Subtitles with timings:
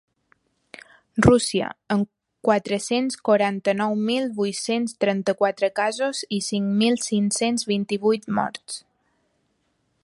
[1.25, 2.07] Rússia, amb
[2.47, 8.83] quatre-cents quaranta-nou mil vuit-cents trenta-quatre casos i cinc mil cinc-cents vint-i-vuit morts.